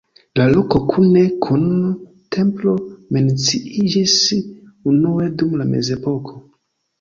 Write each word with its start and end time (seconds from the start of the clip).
La 0.39 0.45
loko 0.51 0.79
kune 0.91 1.21
kun 1.45 1.67
templo 2.37 2.73
menciiĝis 3.17 4.17
unue 4.93 5.29
dum 5.43 5.55
la 5.63 5.69
mezepoko. 5.77 6.37